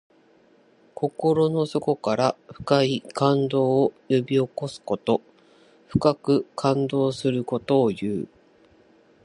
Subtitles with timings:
[0.95, 5.21] 心の底から深い感動を呼び起こすこと。
[5.89, 8.27] 深く感動することをいう。